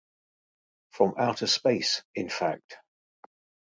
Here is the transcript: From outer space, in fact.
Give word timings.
From 0.93 1.13
outer 1.19 1.45
space, 1.45 2.01
in 2.15 2.27
fact. 2.27 2.79